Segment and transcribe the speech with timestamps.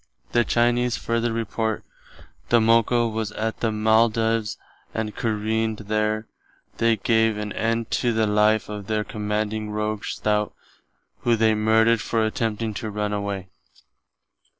[0.31, 1.83] The Chinese further report...
[2.49, 4.57] the Mocco was at the Maldives
[4.95, 6.27] and creaned [careened]; there
[6.79, 10.55] they gave an end to the life of their commanding rogue Stout,
[11.19, 13.49] who they murdered for attempting to run away.